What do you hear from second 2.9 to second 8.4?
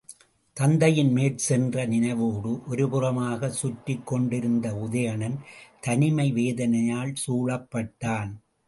புறமாகச் சுற்றிக் கொண்டிருந்த உதயணன் தனிமை வேதனையால் சூழப்பட்டான்.